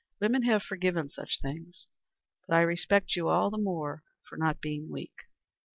"Women 0.19 0.41
have 0.45 0.63
forgiven 0.63 1.09
such 1.11 1.39
things; 1.43 1.87
but 2.47 2.55
I 2.55 2.61
respect 2.61 3.15
you 3.15 3.27
all 3.29 3.51
the 3.51 3.59
more 3.59 4.01
for 4.27 4.35
not 4.35 4.59
being 4.59 4.89
weak. 4.89 5.13